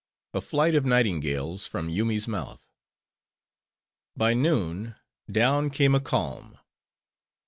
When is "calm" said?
5.99-6.57